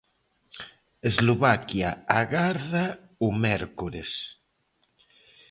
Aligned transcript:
Eslovaquia 1.09 1.89
agarda 2.21 2.83
o 3.25 3.27
mércores. 3.43 4.11